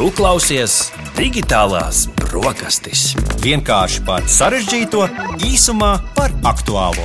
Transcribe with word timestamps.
Tu 0.00 0.06
klausies 0.16 0.74
digitālās 1.12 2.06
brokastis. 2.22 3.10
Vienkārši 3.44 4.00
par 4.06 4.24
sarežģīto, 4.32 5.02
īsumā 5.44 5.90
par 6.16 6.32
aktuālo. 6.54 7.04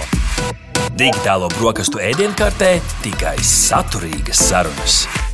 Digitālo 0.95 1.51
brokastu 1.57 1.99
ēdienkartē 1.99 2.77
tikai 3.03 3.35
saturīgas 3.43 4.47
sarunas. 4.47 5.24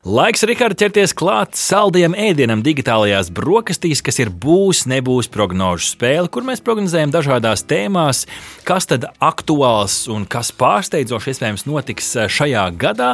Laiks, 0.00 0.40
Rikārd, 0.48 0.78
ķerties 0.80 1.12
klāt 1.12 1.58
saldiem 1.60 2.14
ēdienam 2.16 2.62
digitālajās 2.64 3.28
brokastīs, 3.36 4.00
kas 4.00 4.16
ir 4.22 4.30
būs, 4.32 4.86
nebūs 4.88 5.26
prognožu 5.28 5.90
spēle, 5.90 6.30
kur 6.32 6.46
mēs 6.48 6.62
prognozējam 6.64 7.10
dažādās 7.12 7.66
tēmās, 7.68 8.22
kas 8.64 8.88
tad 8.88 9.04
aktuāls 9.20 10.06
un 10.08 10.24
kas 10.24 10.54
pārsteidzoši 10.56 11.34
iespējams 11.34 11.66
notiks 11.68 12.08
eh, 12.16 12.30
šajā 12.32 12.62
gadā. 12.80 13.10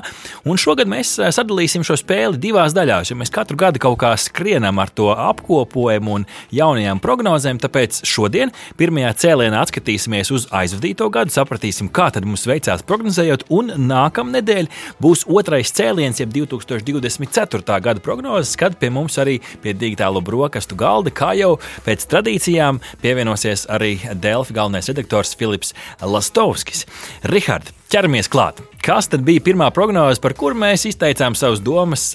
Un 0.46 0.62
šogad 0.62 0.86
mēs 0.86 1.16
eh, 1.18 1.32
sadalīsim 1.34 1.82
šo 1.82 1.96
spēli 1.98 2.38
divās 2.44 2.70
daļās, 2.78 3.10
jo 3.10 3.18
mēs 3.18 3.34
katru 3.34 3.58
gadu 3.64 3.82
kaut 3.82 3.98
kā 4.04 4.14
skrienam 4.14 4.78
ar 4.78 4.94
to 4.94 5.10
apkopojumu 5.10 6.20
un 6.20 6.28
jaunajām 6.54 7.02
prognozēm. 7.02 7.58
Tāpēc 7.66 8.04
šodien 8.06 8.54
pirmajā 8.78 9.10
cēlienā 9.24 9.64
atskatīsimies 9.66 10.30
uz 10.38 10.46
aizvadīto 10.54 11.10
gadu, 11.10 11.34
sapratīsim, 11.34 11.90
kā 11.90 12.12
tad 12.14 12.30
mums 12.30 12.46
veicās 12.46 12.86
prognozējot, 12.86 13.48
un 13.50 13.74
nākamnedēļ 13.90 14.70
būs 15.02 15.26
otrais 15.26 15.74
cēliens, 15.74 16.22
jeb 16.22 16.30
2000. 16.38 16.75
2024. 16.84 17.80
gada 17.80 18.00
prognozes, 18.04 18.56
kad 18.60 18.76
pie 18.80 18.90
mums 18.92 19.16
arī 19.22 19.38
pie 19.62 19.74
digitālo 19.76 20.20
brokastu 20.24 20.76
galda, 20.78 21.12
kā 21.14 21.32
jau 21.38 21.56
pēc 21.86 22.06
tradīcijām, 22.12 22.80
pievienosies 23.02 23.66
arī 23.72 23.96
Delfi 24.12 24.56
galvenais 24.56 24.88
redaktors 24.92 25.34
Filips 25.38 25.74
Lastovskis. 26.02 26.86
Rihard, 27.32 27.72
ķeramies 27.92 28.30
klāt! 28.32 28.62
Kas 28.86 29.08
tad 29.10 29.24
bija 29.26 29.42
pirmā 29.42 29.72
prognoze, 29.74 30.20
par 30.22 30.36
kuru 30.38 30.58
mēs 30.58 30.86
izteicām 30.92 31.34
savas 31.34 31.62
domas 31.64 32.12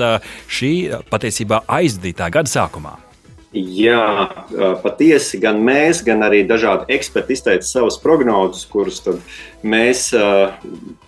šī 0.48 0.74
patiesībā 1.12 1.66
aizdītā 1.68 2.30
gada 2.32 2.52
sākumā? 2.52 3.11
Jā, 3.52 4.30
patiesi 4.80 5.36
gan 5.44 5.58
mēs, 5.68 6.00
gan 6.08 6.22
arī 6.24 6.46
dažādi 6.48 6.86
eksperti 6.96 7.36
izteica 7.36 7.68
savas 7.68 7.98
prognozes, 8.00 8.62
kuras 8.72 9.02
mēs 9.60 10.06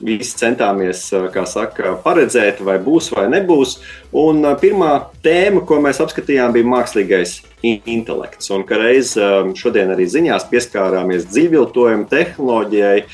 visi 0.03 0.33
centāmies 0.41 1.05
saka, 1.47 1.93
paredzēt, 2.03 2.59
vai 2.67 2.75
būs 2.83 3.13
vai 3.15 3.29
nebūs. 3.31 3.77
Un 4.19 4.43
pirmā 4.59 4.89
tēma, 5.23 5.63
ko 5.63 5.77
mēs 5.85 6.01
apskatījām, 6.03 6.51
bija 6.57 6.67
mākslīgais 6.67 7.37
intelekts. 7.63 8.51
Un 8.51 8.67
reiz 8.67 9.13
šodien 9.55 9.93
arī 9.95 10.09
ziņās 10.11 10.49
pieskārāmies 10.51 11.29
dzīvviltojuma 11.31 12.09
tehnoloģijai, 12.11 13.05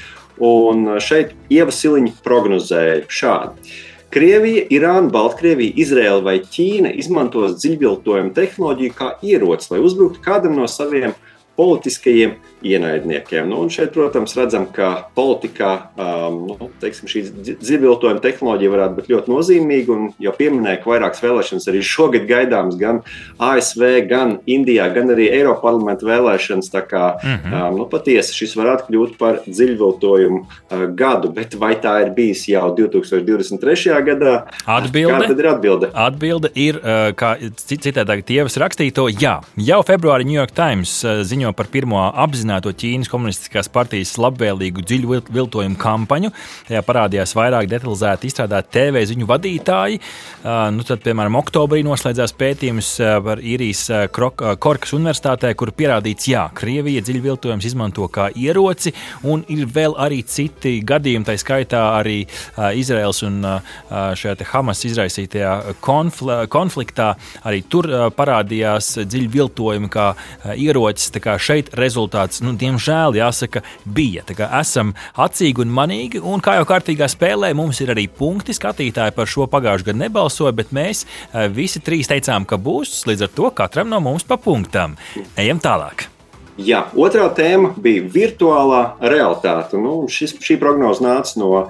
un 0.41 0.95
šeit 1.05 1.37
Ieva 1.53 1.69
Siliņa 1.69 2.17
prognozēja 2.25 3.05
šādi. 3.05 3.77
Krievija, 4.09 4.63
Irāna, 4.73 5.11
Baltkrievija, 5.13 5.75
Izraela 5.77 6.23
vai 6.25 6.39
Ķīna 6.41 6.95
izmantos 6.97 7.59
dziļviltojumu 7.61 8.33
tehnoloģiju 8.33 8.95
kā 8.97 9.11
ieroci, 9.21 9.67
lai 9.73 9.81
uzbruktu 9.85 10.23
kādam 10.25 10.55
no 10.57 10.65
saviem 10.65 11.13
politiskajiem 11.59 12.37
ienaidniekiem. 12.63 13.47
Nu, 13.49 13.61
šeit, 13.71 13.91
protams, 13.95 14.35
redzam, 14.35 14.65
ka 14.75 14.89
politikā 15.15 15.71
um, 15.95 16.39
nu, 16.49 16.69
teiksim, 16.81 17.07
šī 17.11 17.23
dziļviltojuma 17.59 18.19
tehnoloģija 18.23 18.71
varētu 18.73 18.97
būt 18.97 19.09
ļoti 19.13 19.33
nozīmīga. 19.33 19.95
Un 19.95 20.09
jau 20.23 20.33
pieminēju, 20.35 20.81
ka 20.83 20.91
vairākas 20.93 21.23
vēlēšanas 21.23 21.67
arī 21.71 21.83
šogad 21.85 22.27
gaidāmas 22.29 22.77
gan 22.79 23.01
ASV, 23.43 23.85
gan 24.09 24.37
Indijā, 24.49 24.89
gan 24.95 25.11
arī 25.15 25.29
Eiropas 25.35 25.63
parlamenta 25.63 26.07
vēlēšanas. 26.07 26.71
Tā 26.73 26.83
kā 26.87 27.03
mm 27.15 27.35
-hmm. 27.35 27.55
um, 27.59 27.77
nu, 27.81 27.87
patiesi 27.91 28.35
šis 28.35 28.55
varētu 28.59 28.87
kļūt 28.89 29.17
par 29.19 29.39
dziļviltojumu 29.47 30.39
uh, 30.39 30.85
gadu, 30.95 31.31
bet 31.35 31.55
vai 31.59 31.73
tā 31.75 31.95
ir 32.05 32.13
bijis 32.15 32.47
jau 32.47 32.75
2023. 32.75 34.03
gadā? 34.03 34.35
Atbilde, 34.65 35.27
Kāda 35.27 35.39
ir 35.39 35.47
atbilde? 35.47 35.91
Atbilde 35.93 36.51
ir, 36.55 36.79
uh, 36.83 37.11
kā 37.15 37.35
citādāk 37.55 38.23
tievas 38.23 38.57
rakstīto, 38.57 39.07
jā. 39.21 39.39
Jau 39.55 39.81
februārī 39.83 40.27
New 40.27 40.39
York 40.39 40.51
Times 40.51 41.03
uh, 41.03 41.23
ziņo 41.49 41.55
par 41.57 41.67
pirmo 41.71 42.11
apzināto 42.13 42.71
Ķīnas 42.71 43.09
komunistiskās 43.09 43.69
partijas 43.69 44.17
labvēlīgu 44.17 44.83
dziļu 44.85 45.21
viltojumu 45.29 45.77
kampaņu. 45.79 46.31
Tajā 46.67 46.81
parādījās 46.85 47.33
vairāk 47.35 47.67
detalizēti 47.69 48.27
izstrādāti 48.29 48.69
TV 48.71 49.03
ziņu 49.05 49.25
vadītāji. 49.27 49.99
Nu, 50.43 50.83
tad, 50.83 51.01
piemēram, 51.03 51.35
oktobrī 51.39 51.81
noslēdzās 51.83 52.33
pētījums 52.37 52.91
par 53.25 53.39
īrijas 53.41 54.09
Korkas 54.11 54.93
universitātē, 54.93 55.53
kur 55.55 55.71
pierādīts, 55.71 56.29
ka 56.29 56.49
Krievija 56.53 57.01
dziļu 57.01 57.21
viltojumus 57.23 57.65
izmanto 57.65 58.07
kā 58.11 58.29
ieroci, 58.35 58.93
un 59.23 59.43
ir 59.49 59.65
vēl 59.65 59.95
arī 59.97 60.21
citi 60.23 60.79
gadījumi, 60.85 61.25
tā 61.25 61.37
skaitā 61.39 61.81
arī 61.97 62.21
Izraels 62.77 63.23
un 63.25 63.41
Hamas 64.51 64.85
izraisītajā 64.85 65.75
konfliktā. 65.81 67.13
Arī 67.47 67.63
tur 67.69 67.89
parādījās 68.15 68.99
dziļu 69.05 69.29
viltojumi 69.33 69.89
kā 69.91 70.11
ierocis. 70.55 71.11
Tā 71.13 71.21
kā 71.23 71.28
šeit 71.41 71.71
rezultāts 71.77 72.43
nu, 72.45 72.55
diemžēl, 72.59 73.17
jāsaka, 73.19 73.63
bija. 73.85 74.25
Esam 74.59 74.93
atsīgi 75.19 75.63
un 75.63 75.73
manīgi, 75.73 76.21
un 76.23 76.43
kā 76.43 76.57
jau 76.59 76.67
kārtīgā 76.69 77.09
spēlē, 77.11 77.53
mums 77.57 77.81
ir 77.83 77.93
arī 77.93 78.07
punkti. 78.09 78.55
Skatītāji 78.55 79.15
par 79.17 79.29
šo 79.29 79.49
pagājušajā 79.51 79.91
gadā 79.91 80.03
nebalsoja, 80.05 80.55
bet 80.55 80.75
mēs 80.75 81.05
eh, 81.05 81.47
visi 81.53 81.83
trīs 81.83 82.09
teicām, 82.11 82.47
ka 82.49 82.59
būs. 82.61 83.03
Līdz 83.09 83.27
ar 83.27 83.35
to 83.35 83.51
katram 83.55 83.91
no 83.91 84.01
mums 84.03 84.27
pa 84.27 84.39
punktam. 84.41 84.97
Ejam 85.37 85.61
tālāk! 85.63 86.09
Jā, 86.59 86.81
otrā 86.99 87.29
tēma 87.31 87.69
bija 87.79 88.03
virtuālā 88.11 88.81
realitāte. 88.99 89.77
Nu, 89.79 89.93
šis, 90.11 90.33
šī 90.43 90.57
prognoze 90.59 91.03
nāca 91.05 91.39
no 91.39 91.51
uh, 91.55 91.69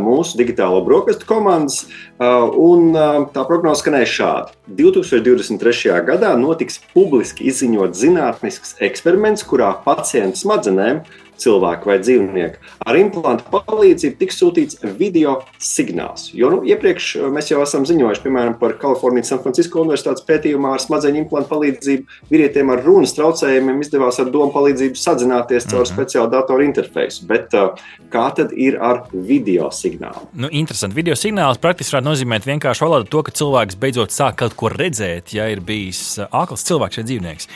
mūsu 0.00 0.38
digitālo 0.40 0.78
brokastu 0.86 1.28
komandas, 1.28 1.82
uh, 1.84 2.46
un 2.48 2.94
uh, 2.94 3.18
tā 3.34 3.44
prognoze 3.48 3.82
skanēja 3.82 4.08
šādi. 4.14 4.56
2023. 4.80 5.92
gadā 6.08 6.32
notiks 6.40 6.80
publiski 6.94 7.50
izziņot 7.52 7.98
zinātnisks 7.98 8.78
eksperiments, 8.80 9.44
kurā 9.44 9.74
pacientu 9.84 10.40
smadzenēm 10.40 11.02
cilvēku 11.40 11.90
vai 11.90 11.98
dzīvnieku. 12.02 12.60
Ar 12.86 12.98
implantu 13.00 13.46
palīdzību 13.52 14.18
tiks 14.20 14.38
sūtīts 14.40 14.80
video 14.98 15.40
signāls. 15.60 16.30
Jo 16.36 16.50
nu, 16.54 16.60
iepriekš 16.68 17.08
uh, 17.18 17.28
mēs 17.32 17.50
jau 17.52 17.62
esam 17.64 17.86
ziņojuši 17.88 18.24
piemēram, 18.24 18.56
par 18.60 18.76
Kalifornijas 18.80 19.32
San 19.32 19.42
Francisco 19.44 19.82
Universitātes 19.84 20.24
pētījumā 20.28 20.74
ar 20.76 20.84
smadzeņu 20.84 21.24
implantu 21.24 21.52
palīdzību. 21.54 22.18
Vīrietiem 22.30 22.72
ar 22.74 22.84
runas 22.84 23.14
traucējumiem 23.16 23.80
izdevās 23.84 24.20
ar 24.22 24.30
domu 24.32 24.52
palīdzību 24.54 25.00
sazināties 25.00 25.68
caur 25.70 25.84
-hmm. 25.84 25.92
speciālu 25.94 26.30
datoru 26.32 26.66
interfeisu. 26.66 27.26
Bet 27.30 27.54
uh, 27.58 27.74
kā 28.12 28.26
tad 28.36 28.54
ir 28.56 28.78
ar 28.80 29.04
video 29.12 29.70
signālu? 29.74 30.28
Nu, 30.32 30.48
interesanti. 30.50 30.96
Video 30.96 31.14
signāls 31.18 31.60
praktiski 31.62 31.96
varētu 31.96 32.10
nozīmēt 32.10 32.48
vienkārši 32.48 32.84
valodu 32.84 33.10
to, 33.10 33.22
ka 33.22 33.32
cilvēks 33.32 33.78
beidzot 33.80 34.14
sāk 34.14 34.40
kaut 34.42 34.56
ko 34.58 34.70
redzēt, 34.72 35.34
ja 35.36 35.48
ir 35.50 35.60
bijis 35.60 36.18
akls 36.30 36.64
cilvēks, 36.68 36.98
šeit 36.98 37.08
dzīvnieks. 37.10 37.48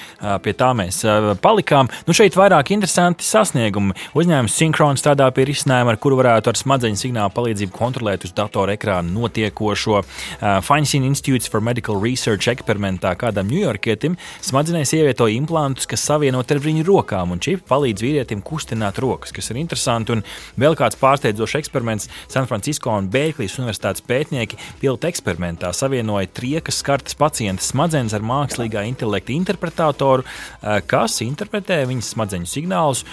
Pie 0.44 0.52
tā 0.52 0.70
mēs 0.76 1.02
palikām. 1.42 1.90
Nu, 2.06 2.14
šeit 2.16 2.36
vairāk 2.38 2.72
interesanti 2.74 3.26
sasniegumi 3.26 3.73
sasniegumi. 3.74 3.94
Uzņēmums 4.14 4.54
Synchron 4.54 4.98
strādā 4.98 5.26
pie 5.34 5.46
risinājuma, 5.48 5.94
ar 5.94 5.98
kuru 5.98 6.18
varētu 6.20 6.50
ar 6.50 6.58
smadzeņu 6.58 6.98
signālu 6.98 7.32
palīdzību 7.34 7.74
kontrolēt 7.74 8.24
uz 8.24 8.32
datora 8.32 8.74
ekrāna 8.74 9.10
notiekošo. 9.10 10.02
Uh, 10.02 10.60
Feinstein 10.62 11.04
Institutes 11.04 11.48
for 11.48 11.60
Medical 11.60 12.00
Research 12.00 12.48
eksperimentā 12.48 13.14
kādam 13.18 13.48
ņujorkietim 13.50 14.16
smadzenēs 14.44 14.94
ievietoja 14.94 15.34
implantus, 15.36 15.86
kas 15.86 16.04
savienot 16.04 16.50
ar 16.50 16.60
viņu 16.62 16.84
rokām, 16.86 17.34
un 17.34 17.42
čipi 17.42 17.64
palīdz 17.68 18.04
vīrietim 18.04 18.42
kustināt 18.44 18.98
rokas, 19.02 19.32
kas 19.34 19.50
ir 19.50 19.60
interesanti. 19.60 20.14
Un 20.14 20.24
vēl 20.60 20.76
kāds 20.78 20.98
pārsteidzošs 21.00 21.58
eksperiments 21.62 22.10
San 22.28 22.48
Francisco 22.50 22.94
un 22.94 23.10
Bēklīs 23.10 23.58
universitātes 23.58 24.04
pētnieki 24.06 24.58
pilota 24.80 25.10
eksperimentā 25.10 25.72
savienoja 25.74 26.30
triekas 26.34 26.80
skartas 26.82 27.18
pacienta 27.18 27.64
smadzenes 27.64 28.14
ar 28.14 28.24
mākslīgā 28.24 28.84
intelekta 28.88 29.34
interpretatoru, 29.34 30.24
kas 30.90 31.20
interpretē 31.24 31.82
viņas 31.88 32.12
smadzeņu 32.14 32.50
signālus 32.50 33.04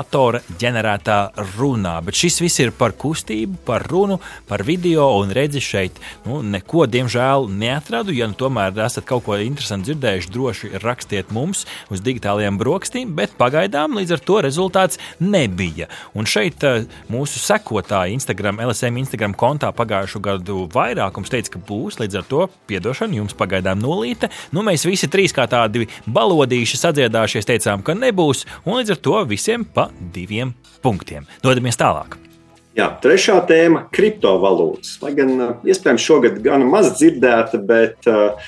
datora 0.00 0.40
ģenerētā 0.60 1.18
runā. 1.56 1.98
Bet 2.04 2.16
šis 2.18 2.40
viss 2.42 2.60
ir 2.62 2.72
par 2.76 2.94
kustību, 2.98 3.60
par 3.66 3.84
runu, 3.90 4.18
par 4.48 4.64
video 4.66 5.06
un 5.20 5.32
redzi 5.34 5.60
šeit. 5.62 5.98
Nu, 6.24 6.40
neko, 6.42 6.86
diemžēl, 6.90 7.48
neatradu. 7.60 8.14
Ja 8.16 8.28
nu 8.30 8.36
tomēr 8.38 8.76
esat 8.86 9.06
kaut 9.08 9.26
ko 9.26 9.36
interesantu 9.40 9.90
dzirdējuši, 9.90 10.32
droši 10.32 10.70
rakstiet 10.84 11.32
mums 11.34 11.66
uz 11.92 12.02
digitālajiem 12.04 12.58
brokastīm, 12.60 13.12
bet 13.16 13.36
pagaidām 13.40 13.98
līdz 13.98 14.16
ar 14.16 14.24
to 14.24 14.40
rezultāts 14.46 15.00
nebija. 15.20 15.90
Un 16.16 16.28
šeit 16.28 16.64
eh, 16.66 16.86
mūsu 17.12 17.42
sekotāji 17.42 18.16
Instagram, 18.16 18.62
LSM 18.64 19.00
Instagram 19.02 19.36
kontā 19.38 19.72
pagājušo 19.76 20.22
gadu 20.24 20.64
vairākums 20.72 21.32
teica, 21.32 21.56
ka 21.56 21.64
būs 21.68 22.00
līdz 22.00 22.20
ar 22.22 22.28
to 22.30 22.46
piedošana 22.70 23.20
jums 23.20 23.36
pagaidām 23.36 23.82
nulīte. 23.82 24.30
Nu, 24.54 24.64
mēs 24.66 24.86
visi 24.88 25.10
trīs 25.12 25.36
kā 25.36 25.46
tādi 25.50 25.88
balodīši 26.08 26.80
sadziedājušies 26.80 27.50
teicām, 27.52 27.84
ka 27.84 27.96
nebūs, 27.98 28.46
un 28.64 28.80
līdz 28.80 28.96
ar 28.96 29.02
to 29.04 29.18
visiem 29.30 29.66
pa 29.66 29.89
diviem 30.14 30.54
punktiem. 30.82 31.26
Dodamies 31.42 31.78
tālāk. 31.80 32.29
Jā, 32.78 32.84
trešā 33.02 33.34
tēma- 33.48 33.80
kriptovalūtas. 33.96 34.92
Lai 35.02 35.10
gan 35.18 35.32
iespējams 35.66 36.04
šogad 36.06 36.36
gan 36.44 36.62
maz 36.70 36.92
dzirdēta, 37.00 37.58
bet 37.66 38.06
uh, 38.06 38.38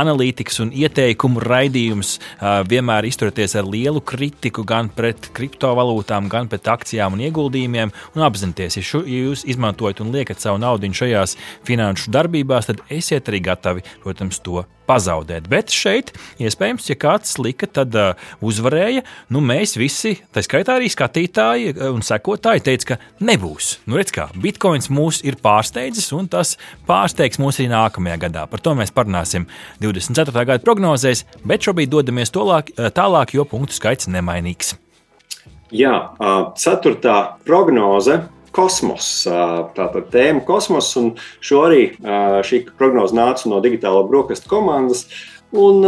analītikas 0.00 0.60
un 0.64 0.72
ieteikumu 0.76 1.42
raidījums. 1.44 2.16
Uh, 2.18 2.60
vienmēr 2.68 3.08
izturieties 3.08 3.56
ar 3.58 3.68
lielu 3.68 4.02
kritiku 4.04 4.66
gan 4.68 4.92
pret 4.94 5.30
kriptovalūtām, 5.36 6.30
gan 6.32 6.50
pret 6.52 6.68
akcijām 6.68 7.16
un 7.16 7.24
ieguldījumiem. 7.28 7.94
Un 8.16 8.26
apzināties, 8.28 8.80
ja, 8.80 8.88
šu, 8.92 9.04
ja 9.08 9.28
jūs 9.28 9.46
izmantojat 9.48 10.02
un 10.04 10.12
liekat 10.14 10.44
savu 10.44 10.60
naudu 10.62 10.92
šajās 10.98 11.36
finanšu 11.68 12.12
darbībās, 12.14 12.68
tad 12.68 12.84
esiet 12.92 13.28
arī 13.28 13.42
gatavi, 13.50 13.84
protams, 14.04 14.40
to 14.44 14.64
pazaudēt. 14.88 15.48
Bet 15.52 15.72
šeit, 15.74 16.14
iespējams, 16.42 16.88
ja 16.90 16.96
kāds 16.98 17.36
lika, 17.42 17.68
tad 17.78 17.94
uh, 17.98 18.30
uzvarēja. 18.44 19.04
Nu, 19.34 19.42
mēs 19.44 19.76
visi, 19.78 20.16
tā 20.34 20.42
skaitā 20.44 20.78
arī 20.78 20.90
skatītāji 20.92 21.76
un 21.90 22.02
sekotāji, 22.04 22.64
teica, 22.66 22.94
ka 22.94 23.24
nebūs. 23.28 23.76
Nu, 23.86 23.98
redz, 24.00 24.14
kā 24.16 24.28
bitkoins 24.38 24.90
mūs 24.92 25.20
ir 25.28 25.38
pārsteidzis, 25.44 26.10
un 26.16 26.30
tas 26.32 26.56
pārsteigs 26.88 27.40
mūs 27.42 27.60
arī 27.60 27.70
nākamajā 27.74 28.18
gadā. 28.26 28.48
Par 28.50 28.64
to 28.64 28.74
mēs 28.78 28.94
parunāsim 28.94 29.46
24. 29.84 30.32
gada 30.34 30.64
prognozēs, 30.64 31.26
bet 31.44 31.68
šobrīd 31.68 31.92
dodamies 31.92 32.34
tolāk, 32.34 32.72
tālāk, 32.96 33.36
jo 33.36 33.46
punktu 33.48 33.76
skaits 33.76 34.10
nemainīgs. 34.10 34.74
Jā, 35.74 35.94
ceturtā 36.56 37.18
prognoze 37.44 38.22
kosmos. 38.58 39.08
Tātad 39.78 40.10
tēma 40.12 40.42
kosmos, 40.46 40.90
un 40.98 41.12
šo 41.38 41.64
arī 41.68 41.82
šī 42.44 42.64
prognoze 42.78 43.16
nāca 43.16 43.50
no 43.50 43.62
digitālo 43.64 44.02
brokastu 44.10 44.50
komandas. 44.50 45.06
Un 45.48 45.80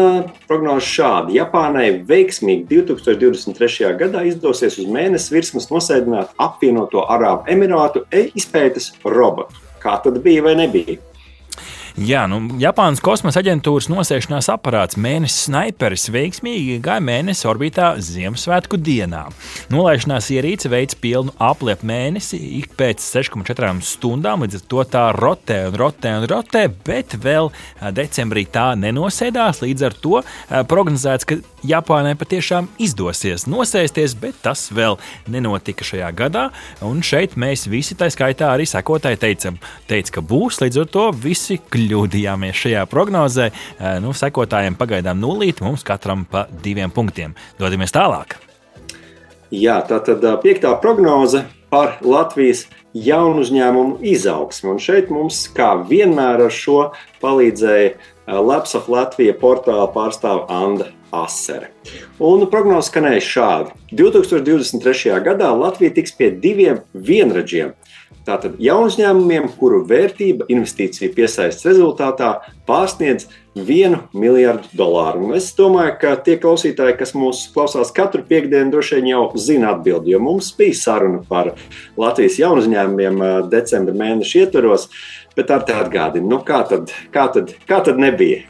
prognoze 0.48 0.86
šāda. 0.88 1.34
Japānai 1.36 1.98
veiksmīgi 2.08 2.64
2023. 2.70 3.90
gadā 4.00 4.22
izdosies 4.30 4.78
uz 4.80 4.88
mēnesi 4.88 5.34
virsmas 5.34 5.68
nosēdināt 5.68 6.32
apvienoto 6.40 7.04
Arābu 7.04 7.44
Emirātu 7.52 8.06
izpētes 8.32 8.94
robotu. 9.04 9.60
Kā 9.82 9.98
tad 10.00 10.16
bija 10.24 10.48
vai 10.48 10.56
nebija? 10.62 10.96
Jā, 11.98 12.22
nu, 12.30 12.38
Japānas 12.60 13.00
kosmosa 13.02 13.40
aģentūras 13.42 13.88
nosēšanās 13.90 14.46
aparāts 14.52 14.98
mēnesis 15.00 15.48
sniperis 15.48 16.06
veiksmīgi 16.14 16.76
gāja 16.84 17.02
mēnesi 17.02 17.48
orbītā 17.50 17.88
Ziemassvētku 17.98 18.78
dienā. 18.78 19.24
Nolaišanās 19.74 20.28
ierīce 20.36 20.70
veids 20.70 20.94
pilnu 21.00 21.34
apliepu 21.42 21.88
mēnesi 21.90 22.38
ik 22.60 22.76
pēc 22.78 23.02
6,4 23.02 23.82
stundām, 23.82 24.44
līdz 24.46 24.60
ar 24.60 24.66
to 24.70 24.84
tā 24.92 25.04
rotē 25.16 25.58
un 25.72 25.78
rotē 25.82 26.14
un 26.20 26.28
rotē, 26.30 26.62
bet 26.86 27.16
vēl 27.18 27.50
decembrī 27.96 28.46
tā 28.46 28.68
nenosēdās. 28.78 29.64
Līdz 29.64 29.88
ar 29.90 29.98
to 30.06 30.22
prognozēts, 30.70 31.26
ka 31.26 31.40
Japānai 31.66 32.14
patiešām 32.16 32.70
izdosies 32.80 33.44
nosēsties, 33.50 34.14
bet 34.20 34.38
tas 34.46 34.68
vēl 34.72 34.96
nenotika 35.28 35.84
šajā 35.84 36.08
gadā. 36.16 36.46
Un 36.86 37.02
šeit 37.04 37.34
mēs 37.40 37.66
visi, 37.68 37.98
tā 37.98 38.08
skaitā 38.14 38.54
arī 38.54 38.64
sekotāji, 38.70 39.20
teicam, 39.20 39.58
teica, 39.90 40.16
ka 40.16 40.24
būs. 40.24 40.62
Līdz 40.62 40.80
ar 40.84 40.88
to 40.94 41.10
visi 41.26 41.58
kļūdījāmies 41.90 42.54
šajā 42.54 42.84
prognozē. 42.90 43.50
Nu, 44.02 44.14
sekotājiem 44.14 44.78
pagaidām 44.78 45.18
nulīt, 45.20 45.62
mums 45.64 45.82
katram 45.86 46.24
pa 46.30 46.46
diviem 46.62 46.92
punktiem. 46.94 47.34
Dodamies 47.58 47.94
tālāk. 47.94 48.38
Jā, 49.50 49.80
tā 49.82 49.98
tad 50.06 50.22
piektā 50.44 50.70
prognoze 50.78 51.42
par 51.70 51.98
Latvijas 52.06 52.68
jaunu 52.94 53.42
uzņēmumu 53.42 53.98
izaugsmu. 54.12 54.76
Un 54.76 54.80
šeit 54.82 55.10
mums, 55.10 55.42
kā 55.54 55.72
vienmēr, 55.90 56.46
ar 56.46 56.54
šo 56.54 56.92
palīdzēja 57.22 57.92
Labs 58.30 58.76
of 58.78 58.86
Latvija 58.90 59.34
portāla 59.34 59.88
pārstāve 59.90 60.46
Anna 60.54 60.86
Asere. 61.10 61.72
Un 62.22 62.44
prognoze 62.50 62.92
skanēja 62.92 63.26
šādi: 63.26 63.74
2023. 63.98 65.18
gadā 65.26 65.50
Latvija 65.50 65.96
tiks 65.98 66.14
pie 66.14 66.30
diviem 66.30 66.84
vienradžiem. 66.94 67.74
Tātad 68.28 68.58
jaunu 68.60 68.90
uzņēmumiem, 68.90 69.46
kuru 69.56 69.80
vērtība 69.88 70.44
investīciju 70.52 71.14
piesaistes 71.16 71.64
rezultātā 71.64 72.34
pārsniedz 72.68 73.30
vienu 73.56 74.02
miljardu 74.12 74.68
dolāru. 74.76 75.24
Un 75.24 75.38
es 75.38 75.48
domāju, 75.56 75.94
ka 76.02 76.12
tie 76.26 76.36
klausītāji, 76.42 76.98
kas 77.00 77.14
mūs 77.16 77.46
klausās 77.54 77.90
katru 77.96 78.22
piekdienu, 78.28 78.70
droši 78.74 79.00
vien 79.00 79.08
jau 79.14 79.22
zina 79.40 79.72
atbildi, 79.74 80.12
jo 80.14 80.20
mums 80.22 80.52
bija 80.58 80.76
saruna 80.78 81.22
par 81.28 81.54
Latvijas 82.00 82.38
jaunu 82.42 82.62
uzņēmumiem 82.64 83.24
decembra 83.50 83.96
mēneša 84.04 84.44
ietvaros. 84.44 84.90
Bet 85.38 85.50
ar 85.54 85.64
te 85.64 85.74
atgādinu, 85.78 86.26
nu 86.28 86.40
kā 86.44 86.60
tad, 86.68 86.92
kā 87.14 87.28
tad, 87.32 87.54
kā 87.68 87.80
tad 87.86 88.00
nebija? 88.02 88.42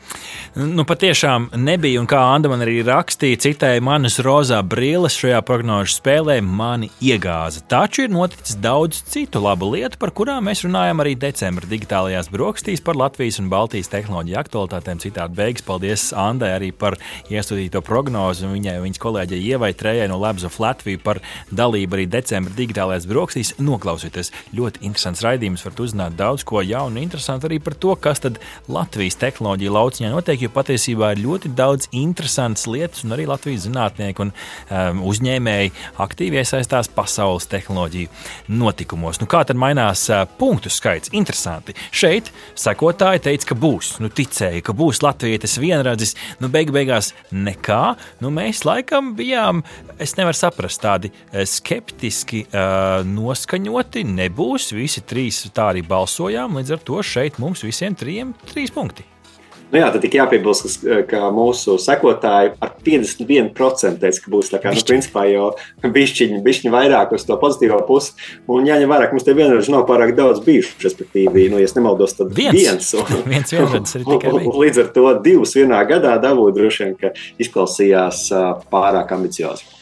Nu, 0.54 0.82
patiešām 0.82 1.44
nebija, 1.54 2.00
un 2.02 2.08
kā 2.10 2.18
Anna 2.34 2.48
man 2.50 2.64
arī 2.64 2.80
rakstīja, 2.82 3.38
citēja 3.44 3.82
manas 3.86 4.16
rozā 4.18 4.56
brilles 4.66 5.14
šajā 5.14 5.38
prognožu 5.46 5.92
spēlē 5.94 6.40
mani 6.42 6.88
iegāza. 6.98 7.60
Taču 7.70 8.02
ir 8.02 8.10
noticis 8.10 8.56
daudz 8.58 8.98
citu 9.06 9.38
labu 9.44 9.68
lietu, 9.70 9.94
par 10.02 10.10
kurām 10.10 10.48
mēs 10.50 10.64
runājam 10.66 11.04
arī 11.04 11.12
decembra 11.22 11.68
digitālajās 11.70 12.32
brokastīs 12.34 12.82
par 12.82 12.98
Latvijas 12.98 13.38
un 13.38 13.46
Baltijas 13.52 13.92
tehnoloģiju 13.92 14.40
aktualitātēm. 14.40 14.98
Citādi 15.04 15.38
beigas 15.38 15.62
paldies 15.68 16.08
Andai 16.18 16.50
arī 16.56 16.72
par 16.74 16.98
iestudīto 17.30 17.78
prognozi 17.86 18.48
un 18.48 18.56
viņai 18.56 18.74
un 18.80 18.88
viņas 18.88 19.02
kolēģei 19.06 19.40
Ievai 19.52 19.70
Trējai 19.78 20.10
no 20.10 20.18
Labs 20.18 20.48
of 20.50 20.58
Latviju 20.58 20.98
par 21.06 21.22
dalību 21.54 22.00
arī 22.00 22.08
decembra 22.10 22.58
digitālajās 22.58 23.06
brokastīs. 23.06 23.54
Noklausieties, 23.62 24.32
ļoti 24.58 24.82
interesants 24.82 25.22
raidījums, 25.22 25.62
varat 25.68 25.86
uzzināt 25.86 26.18
daudz 26.18 26.42
ko 26.42 26.66
jaunu 26.66 26.98
un 26.98 27.06
interesantu 27.06 27.46
arī 27.46 27.62
par 27.62 27.78
to, 27.78 27.94
kas 27.94 28.26
tad 28.26 28.42
Latvijas 28.66 29.20
tehnoloģija 29.22 29.78
lauciņā 29.78 30.14
notiek 30.18 30.39
notiek, 30.40 30.48
jo 30.48 30.50
patiesībā 30.54 31.12
ir 31.14 31.22
ļoti 31.24 31.50
daudz 31.54 31.88
interesantas 31.92 32.66
lietas, 32.66 33.04
un 33.04 33.12
arī 33.12 33.26
Latvijas 33.28 33.66
zinātnieki 33.66 34.22
un 34.24 34.32
um, 34.32 35.02
uzņēmēji 35.04 35.72
aktīvi 35.98 36.40
iesaistās 36.40 36.88
pasaules 36.88 37.46
tehnoloģiju 37.46 38.08
notikumos. 38.48 39.20
Nu, 39.20 39.26
kā 39.26 39.44
tad 39.44 39.56
mainās 39.56 40.08
uh, 40.10 40.26
punktu 40.38 40.70
skaits? 40.70 41.12
Interesanti. 41.12 41.74
Šeit 41.92 42.30
sekotāji 42.54 43.24
teica, 43.26 43.50
ka 43.50 43.54
būs, 43.54 44.00
nu, 44.00 44.08
ticēja, 44.08 44.62
ka 44.62 44.72
būs 44.72 45.02
latvietis 45.02 45.58
vienradzis, 45.60 46.16
nu, 46.40 46.48
beig 46.48 46.72
beigās 46.72 47.12
nekā. 47.32 47.96
Nu, 48.20 48.30
mēs 48.30 48.64
laikam 48.64 49.14
bijām, 49.16 49.62
es 49.98 50.16
nevaru 50.16 50.36
saprast, 50.36 50.80
tādi 50.82 51.12
uh, 51.12 51.44
skeptiski 51.44 52.46
uh, 52.48 53.04
noskaņoti. 53.06 54.06
Nebūs 54.08 54.72
visi 54.76 55.04
trīs 55.04 55.44
tā 55.54 55.70
arī 55.74 55.84
balsojām, 55.86 56.60
līdz 56.60 56.76
ar 56.76 56.84
to 56.84 57.00
šeit 57.04 57.40
mums 57.42 57.64
visiem 57.66 57.96
trijiem 57.98 58.34
trīs 58.50 58.72
punkti. 58.74 59.04
Nu 59.70 59.78
jā, 59.78 59.86
tad 59.94 60.02
tik 60.02 60.16
jāpiebilst, 60.18 60.82
ka 61.06 61.28
mūsu 61.34 61.76
sekotāji 61.78 62.52
ar 62.58 62.72
51% 62.82 64.00
teica, 64.02 64.22
ka 64.24 64.32
būs 64.32 64.50
tā 64.50 64.58
kā, 64.62 64.72
nu, 64.74 64.82
principā 64.86 65.26
jau 65.30 65.52
bišķiņi, 65.96 66.40
bišķiņi 66.46 66.72
vairāk 66.74 67.14
uz 67.14 67.26
to 67.28 67.36
pozitīvo 67.40 67.78
pusi. 67.86 68.16
Un 68.50 68.66
jāņem 68.66 68.90
vērā, 68.90 69.06
ka 69.06 69.16
mums 69.16 69.26
te 69.26 69.34
vienreiz 69.38 69.70
nav 69.70 69.86
pārāk 69.90 70.16
daudz 70.18 70.42
bijuši, 70.46 70.74
respektīvi, 70.82 71.46
nu, 71.52 71.60
ja 71.62 71.70
nemaldos, 71.76 72.16
tad 72.18 72.34
viens. 72.34 72.56
viens. 72.58 72.90
Un, 72.98 73.22
viens 73.34 73.54
vienreiz 73.54 73.94
ir 73.94 74.06
tikai 74.10 74.34
viens. 74.40 74.58
Līdz 74.64 74.82
ar 74.82 74.90
to 74.96 75.06
divus 75.22 75.54
vienā 75.58 75.84
gadā 75.88 76.16
dabūja 76.22 76.56
droši 76.58 76.88
vien, 76.88 76.96
ka 76.98 77.14
izklausījās 77.42 78.26
pārāk 78.72 79.14
ambiciozi. 79.14 79.76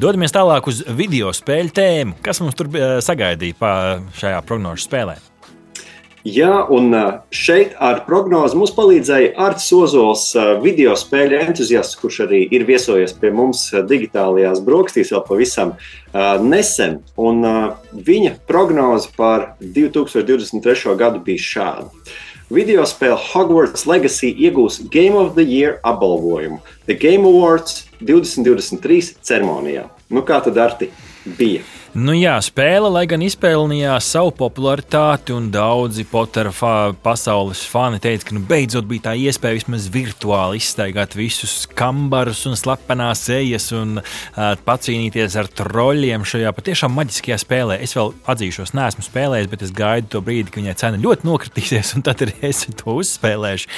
Dodamies 0.00 0.32
tālāk 0.34 0.66
uz 0.70 0.80
video 0.96 1.28
spēļu 1.36 1.76
tēmu. 1.76 2.16
Kas 2.24 2.40
mums 2.42 2.56
tur 2.58 2.72
sagaidīja 3.04 3.76
šajā 4.18 4.40
prognožu 4.48 4.88
spēlē? 4.88 5.20
Jā, 6.24 6.62
un 6.72 6.88
šeit 7.36 7.74
ar 7.84 7.98
prognozi 8.06 8.56
mums 8.56 8.70
palīdzēja 8.72 9.34
Arts 9.44 9.66
Ozols, 9.76 10.22
video 10.62 10.94
spēļu 10.96 11.36
entuziasts, 11.36 11.98
kurš 12.00 12.22
arī 12.24 12.38
ir 12.48 12.64
viesojies 12.64 13.12
pie 13.20 13.28
mums 13.28 13.66
digitālajās 13.90 14.62
brokastīs 14.64 15.12
vēl 15.12 15.20
pavisam 15.28 15.74
nesen. 16.40 17.02
Un 17.20 17.44
viņa 17.92 18.38
prognoze 18.48 19.12
par 19.18 19.50
2023. 19.60 20.96
gadu 20.96 21.20
bija 21.26 21.44
šāda. 21.44 21.92
Video 22.48 22.88
spēle 22.88 23.20
Hogwarts 23.20 23.84
Legacy 23.84 24.32
iegūs 24.32 24.80
Game 24.88 25.20
of 25.20 25.34
the 25.36 25.44
Year 25.44 25.76
apbalvojumu 25.84 26.62
The 26.88 26.96
Game 26.96 27.28
Awards 27.28 27.84
2023 28.00 29.18
ceremonijā. 29.20 29.90
Nu, 30.08 30.24
kā 30.24 30.40
tad 30.44 30.56
Arti 30.56 30.88
bija? 31.36 31.60
Nu 31.94 32.10
jā, 32.10 32.32
spēle, 32.42 32.88
lai 32.90 33.04
gan 33.06 33.22
izpelnījās 33.22 34.08
savu 34.16 34.32
popularitāti, 34.34 35.30
un 35.30 35.44
daudzi 35.54 36.02
Pottera 36.10 36.50
fa 36.50 36.90
pasaules 37.04 37.60
fani 37.70 38.00
teica, 38.02 38.26
ka 38.26 38.34
nu, 38.34 38.40
beidzot 38.48 38.88
bija 38.90 39.04
tā 39.04 39.12
iespēja 39.14 39.60
vismaz 39.60 39.86
virtuāli 39.94 40.58
izstaigāt 40.58 41.14
visus 41.14 41.68
kambarus 41.78 42.40
un 42.50 42.58
slepenās 42.58 43.22
ejas 43.36 43.68
un 43.78 44.00
uh, 44.00 44.56
pacīnīties 44.66 45.36
ar 45.38 45.50
troļļiem 45.60 46.24
šajā 46.26 46.50
patiešām 46.56 46.98
maģiskajā 46.98 47.38
spēlē. 47.44 47.76
Es 47.86 47.94
vēl 47.94 48.10
atzīšos, 48.34 48.74
neesmu 48.74 49.06
spēlējis, 49.06 49.52
bet 49.54 49.62
es 49.62 49.74
gaidu 49.78 50.10
to 50.16 50.24
brīdi, 50.26 50.50
kad 50.50 50.64
viņai 50.64 50.76
cena 50.82 51.00
ļoti 51.06 51.30
nokritīsies, 51.30 51.94
un 51.94 52.02
tad 52.10 52.26
arī 52.26 52.34
es 52.50 52.64
to 52.74 52.98
uzspēlēšu. 53.04 53.70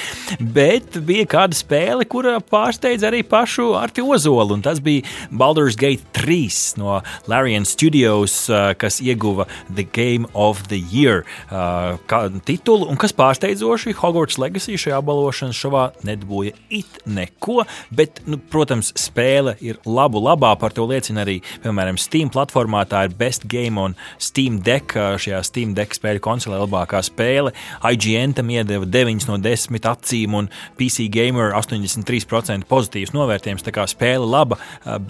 Bet 0.56 0.96
bija 1.04 1.28
kāda 1.36 1.60
spēle, 1.60 2.08
kura 2.08 2.38
pārsteidza 2.40 3.12
arī 3.12 3.20
pašu 3.28 3.74
Arti 3.76 4.00
Ozolu, 4.00 4.56
un 4.56 4.64
tas 4.64 4.80
bija 4.80 5.04
Baldur's 5.28 5.76
Gate 5.76 6.16
3 6.16 6.80
no 6.80 7.02
Larian 7.28 7.68
Studio. 7.68 8.05
Studios, 8.06 8.48
uh, 8.50 8.70
kas 8.78 9.00
ieguva 9.02 9.48
The 9.74 9.82
Game 9.82 10.28
of 10.32 10.68
the 10.68 10.78
Year 10.78 11.24
uh, 11.50 11.98
titulu, 12.46 12.86
un 12.86 12.94
kas 12.94 13.10
pārsteidzoši 13.16 13.96
Hogwarts 13.98 14.38
Legacy 14.38 14.76
šajā 14.78 15.00
balvošanas 15.02 15.58
šovā 15.58 15.88
nedabūja 16.06 16.52
it 16.70 17.00
neko. 17.02 17.64
Bet, 17.90 18.20
nu, 18.30 18.38
protams, 18.38 18.92
spēle 18.94 19.56
ir 19.58 19.80
labu 19.82 20.22
labā. 20.22 20.52
Par 20.60 20.70
to 20.76 20.84
liecina 20.86 21.24
arī, 21.24 21.40
piemēram, 21.64 21.98
Steam 21.98 22.30
platformā. 22.30 22.84
Tā 22.86 23.08
ir 23.08 23.16
Best 23.18 23.48
Game 23.50 23.82
on 23.82 23.96
Steam 24.22 24.60
Deck. 24.62 24.94
Uh, 24.94 25.18
šajā 25.18 25.42
Steam 25.48 25.74
Deck 25.74 25.98
spēļu 25.98 26.22
konsolē 26.22 26.62
labākā 26.62 27.02
spēle. 27.02 27.56
IGN 27.82 28.36
tam 28.38 28.54
iedeva 28.54 28.86
9 28.86 29.26
no 29.32 29.40
10 29.42 29.90
acīm, 29.90 30.38
un 30.44 30.50
PC 30.78 31.08
Gamer 31.10 31.56
83% 31.58 32.70
pozitīvs 32.70 33.16
novērtējums. 33.18 33.66
Tā 33.66 33.74
kā 33.74 33.90
spēle 33.90 34.30
laba, 34.30 34.60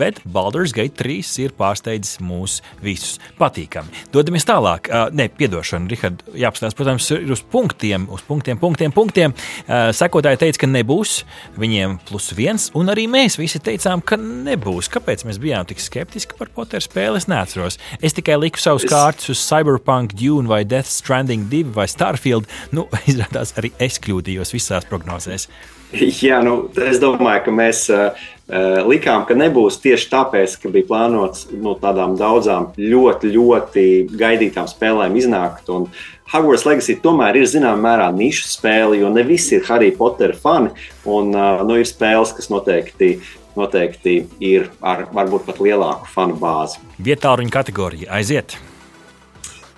bet 0.01 0.25
Baldur's 0.25 0.73
Gate 0.73 0.97
3 1.05 1.37
ir 1.45 1.57
pārsteidzis 1.61 2.23
mūs 2.25 2.63
visus 2.87 3.17
patīkami. 3.41 4.07
Dodamies 4.15 4.47
tālāk. 4.49 4.91
Uh, 4.91 5.11
nē, 5.17 5.29
piedošana, 5.37 5.91
Rihard, 5.91 6.23
jāapstāsta, 6.37 6.79
protams, 6.79 7.09
ir 7.15 7.33
uz 7.35 7.43
punktiem, 7.53 8.07
uz 8.13 8.25
punktiem, 8.27 8.61
punktiem, 8.63 8.95
punktiem. 8.95 9.35
Uh, 9.67 9.91
sekotāji 9.97 10.41
teica, 10.45 10.63
ka 10.65 10.71
nebūs 10.71 11.19
viņiem 11.61 11.99
plus 12.09 12.31
viens, 12.37 12.69
un 12.79 12.93
arī 12.93 13.07
mēs 13.11 13.39
visi 13.41 13.61
teicām, 13.63 14.05
ka 14.07 14.19
nebūs. 14.21 14.91
Kāpēc 14.93 15.27
mēs 15.29 15.41
bijām 15.43 15.69
tik 15.69 15.83
skeptiski 15.83 16.39
par 16.39 16.53
Potter 16.55 16.85
spēli? 16.85 17.21
Es 17.21 17.29
neatceros. 17.31 17.81
Es 18.01 18.17
tikai 18.17 18.39
liku 18.41 18.63
savus 18.63 18.87
es... 18.87 18.93
kārtas 18.93 19.33
uz 19.33 19.43
Cyberpunk, 19.43 20.17
Dune 20.19 20.51
vai 20.51 20.63
Death 20.69 20.91
Stranding 20.93 21.51
2 21.53 21.75
vai 21.77 21.89
Starfield. 21.91 22.51
Nu, 22.77 22.89
izrādās, 23.11 23.57
arī 23.59 23.75
es 23.83 24.01
kļūdījos 24.03 24.55
visās 24.57 24.89
prognozēs. 24.89 25.51
Jā, 25.97 26.41
nu, 26.43 26.67
es 26.83 26.99
domāju, 26.99 27.45
ka 27.47 27.53
mēs 27.55 27.85
uh, 27.95 28.27
likām, 28.47 29.25
ka 29.27 29.35
nebūs 29.35 29.81
tieši 29.83 30.11
tāpēc, 30.13 30.53
ka 30.63 30.71
bija 30.71 30.87
plānots 30.87 31.49
nu, 31.51 31.75
tādām 31.81 32.15
daudzām 32.19 32.69
ļoti, 32.79 33.33
ļoti 33.35 33.87
gaidītām 34.15 34.69
spēlēm 34.71 35.17
iznākt. 35.19 35.67
Un 35.75 35.89
Hogwarts 36.31 36.67
Legacy 36.67 36.97
tomēr 37.03 37.41
ir 37.41 37.49
zināmā 37.51 37.81
mērā 37.83 38.07
nišu 38.15 38.47
spēle, 38.51 39.01
jo 39.01 39.11
ne 39.15 39.27
visi 39.27 39.59
ir 39.59 39.67
Harry 39.67 39.91
Potter 39.95 40.35
fani. 40.39 40.71
Un, 41.05 41.35
uh, 41.35 41.67
nu, 41.67 41.81
ir 41.81 41.91
spēles, 41.91 42.35
kas 42.39 42.51
noteikti, 42.53 43.17
noteikti 43.59 44.17
ir 44.43 44.71
ar 44.83 45.09
varbūt 45.15 45.47
pat 45.51 45.61
lielāku 45.63 46.11
fanu 46.15 46.39
bāzi. 46.39 46.83
Vietā 47.03 47.35
ruņa 47.39 47.55
kategorija 47.61 48.15
aiziet! 48.19 48.59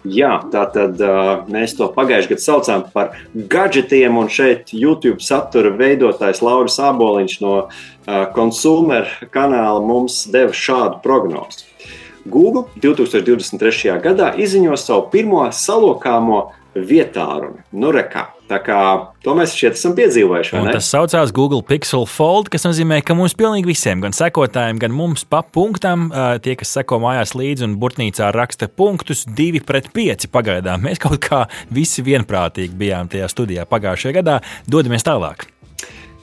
Jā, 0.06 0.36
tā 0.52 0.62
tad 0.70 1.00
uh, 1.02 1.42
mēs 1.50 1.74
to 1.74 1.88
pagājušajā 1.90 2.30
gadā 2.30 2.44
saucām 2.44 2.84
par 2.94 3.16
gadgetiem, 3.34 4.14
un 4.20 4.30
šeit 4.30 4.70
YouTube 4.70 5.18
satura 5.24 5.72
veidotājs 5.74 6.42
Lauris 6.44 6.78
Aboliņš 6.78 7.34
no 7.42 7.54
uh, 7.66 7.72
Consumer 8.36 9.10
kanāla 9.34 9.82
mums 9.82 10.22
deva 10.30 10.54
šādu 10.54 11.02
prognozi. 11.02 11.66
Google 12.28 12.68
2023. 12.78 13.98
gadā 14.04 14.32
izziņos 14.38 14.86
savu 14.86 15.08
pirmo 15.10 15.42
salokāmo 15.50 16.42
vietāru. 16.78 17.56
Nu, 17.72 17.90
rekā. 17.94 18.28
Tā 18.48 18.58
kā 18.64 18.78
to 19.24 19.34
mēs 19.36 19.52
šeit 19.52 19.76
esam 19.76 19.92
piedzīvojuši. 19.98 20.62
Tas 20.72 20.88
saucās 20.88 21.32
Google 21.36 21.60
Pixel 21.66 22.06
Fold, 22.08 22.48
kas 22.52 22.64
nozīmē, 22.64 23.02
ka 23.04 23.16
mums 23.18 23.36
pilnīgi 23.36 23.68
visiem, 23.68 24.00
gan 24.04 24.16
sekotājiem, 24.16 24.80
gan 24.80 24.94
mums 24.96 25.26
pa 25.28 25.42
punktam, 25.44 26.08
tie, 26.44 26.56
kas 26.56 26.72
seko 26.78 27.00
mājās 27.04 27.34
līdzi 27.36 27.66
un 27.68 27.76
burtnīcā 27.82 28.30
raksta 28.32 28.70
punktus, 28.72 29.26
divi 29.28 29.60
pret 29.60 29.90
pieci 29.92 30.32
pagaidām. 30.32 30.86
Mēs 30.88 31.02
kaut 31.04 31.20
kā 31.24 31.44
visi 31.74 32.04
vienprātīgi 32.06 32.72
bijām 32.80 33.12
tajā 33.12 33.28
studijā 33.32 33.68
pagājušajā 33.68 34.16
gadā. 34.22 34.40
Dodamies 34.64 35.04
tālāk. 35.04 35.48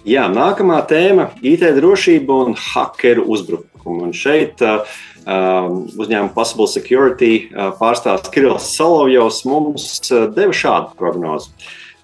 Jā, 0.05 0.27
nākamā 0.29 0.83
tēma- 0.85 1.31
IT 1.53 1.63
drošība 1.79 2.41
un 2.45 2.53
hakeru 2.53 3.23
uzbrukumi. 3.25 4.03
Un 4.05 4.11
šeit 4.13 4.61
uh, 4.61 4.85
uzņēmuma 5.25 6.33
Possible 6.33 6.67
Security 6.69 7.47
uh, 7.49 7.71
pārstāvis 7.79 8.29
Kirillis 8.33 8.69
Solovjovs 8.77 9.43
mums 9.49 9.87
uh, 10.11 10.27
deva 10.33 10.53
šādu 10.53 10.93
prognozi. 10.97 11.49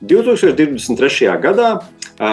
2023. 0.01 1.29
gadā, 1.41 1.72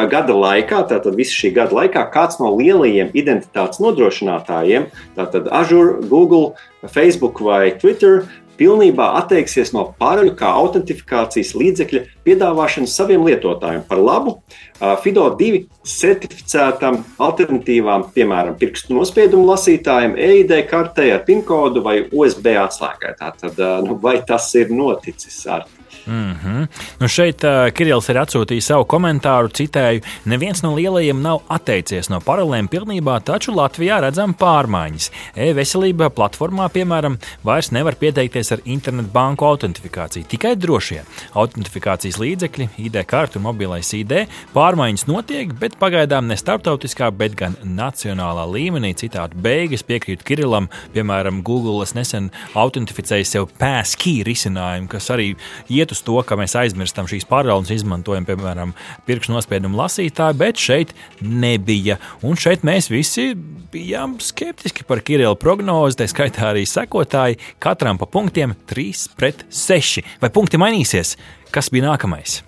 gada 0.09 0.35
laikā, 0.37 0.83
tātad 0.89 1.17
visu 1.17 1.37
šī 1.37 1.53
gada 1.57 1.77
laikā, 1.77 2.07
kāds 2.13 2.41
no 2.41 2.51
lielajiem 2.57 3.13
identitātes 3.17 3.81
nodrošinātājiem, 3.85 4.89
tātad 5.17 5.49
Azure, 5.53 6.01
Google, 6.09 6.55
Facebook 6.89 7.41
vai 7.45 7.73
Twitter, 7.77 8.25
pilnībā 8.59 9.05
atteiksies 9.21 9.71
no 9.71 9.85
pāreļu 10.01 10.33
kā 10.39 10.49
autentifikācijas 10.59 11.53
līdzekļa 11.55 12.01
piedāvāšanas 12.27 12.97
saviem 12.99 13.23
lietotājiem 13.29 13.85
par 13.87 14.03
labu 14.03 14.35
FIDO2 14.81 15.63
certificētām 15.87 17.01
alternatīvām, 17.23 18.09
piemēram, 18.17 18.59
pirkstu 18.59 18.97
nospiedumu 18.99 19.47
lasītājiem, 19.53 20.19
EID 20.19 20.57
kartei 20.71 21.13
ar 21.15 21.23
PIN 21.29 21.45
kodu 21.47 21.85
vai 21.87 22.01
USB 22.11 22.51
atslēgai. 22.59 23.15
Tātad, 23.21 23.63
nu, 23.87 23.99
vai 24.03 24.19
tas 24.27 24.51
ir 24.59 24.75
noticis 24.75 25.39
ar 25.47 25.69
Mm 26.07 26.37
-hmm. 26.45 26.67
nu 27.01 27.09
šeit 27.09 27.45
uh, 27.45 27.71
Kirillis 27.75 28.09
ir 28.09 28.17
atsūtījis 28.17 28.69
savu 28.71 28.85
komentāru, 28.85 29.49
citēju, 29.49 30.03
neviens 30.25 30.63
no 30.63 30.75
lielajiem 30.75 31.23
nav 31.23 31.41
atteicies 31.49 32.09
no 32.09 32.21
paralēliem 32.21 32.69
pilnībā, 32.69 33.21
taču 33.21 33.53
Latvijā 33.53 34.01
redzam 34.01 34.35
pārmaiņas. 34.35 35.11
E-veselība 35.37 36.11
platformā, 36.11 36.69
piemēram, 36.69 37.19
vairs 37.45 37.71
nevar 37.71 37.95
pieteikties 37.95 38.53
ar 38.53 38.59
internetu 38.65 39.09
banku 39.13 39.45
autentifikāciju, 39.45 40.25
tikai 40.29 40.57
drošie 40.57 41.03
autentifikācijas 41.35 42.19
līdzekļi, 42.19 42.69
ID 42.79 43.05
kartu 43.07 43.39
un 43.39 43.43
mobilais 43.43 43.93
ID. 43.93 44.27
Pārmaiņas 44.55 45.07
notiek, 45.07 45.53
bet 45.61 45.79
pagaidām 45.79 46.27
ne 46.27 46.37
starptautiskā, 46.37 47.11
bet 47.11 47.35
gan 47.35 47.57
nacionālā 47.63 48.47
līmenī. 48.49 48.95
Citādi 48.99 49.35
beigas 49.35 49.83
piekrīt 49.83 50.23
Kirillam, 50.23 50.69
piemēram, 50.95 51.43
Google 51.43 51.85
nesen 51.95 52.31
autentificēja 52.59 53.27
sev 53.29 53.49
passkey 53.61 54.23
risinājumu, 54.27 54.89
kas 54.93 55.11
arī 55.15 55.35
iet 55.69 55.88
uz 55.93 55.99
uz 55.99 56.05
to, 56.07 56.17
ka 56.23 56.39
mēs 56.39 56.55
aizmirstam 56.59 57.09
šīs 57.11 57.27
paraules, 57.29 57.73
izmantojam, 57.75 58.27
piemēram, 58.29 58.75
pirkstu 59.09 59.35
nospiedumu 59.35 59.79
lasītāju, 59.79 60.39
bet 60.39 60.63
šeit 60.63 60.95
nebija. 61.21 61.99
Un 62.23 62.39
šeit 62.39 62.65
mēs 62.67 62.91
visi 62.93 63.33
bijām 63.73 64.19
skeptiski 64.23 64.87
par 64.89 65.03
Kirila 65.03 65.37
prognozi, 65.39 65.99
tā 66.01 66.09
skaitā 66.11 66.53
arī 66.53 66.65
sekotāji, 66.69 67.41
katram 67.63 67.99
pa 67.99 68.07
punktiem 68.11 68.55
3 68.71 69.09
pret 69.19 69.47
6. 69.51 70.05
Vai 70.23 70.31
punkti 70.35 70.61
mainīsies? 70.61 71.17
Kas 71.55 71.73
bija 71.73 71.91
nākamais? 71.91 72.43